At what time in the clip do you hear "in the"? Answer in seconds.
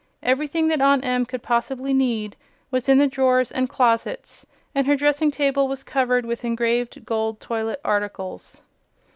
2.89-3.05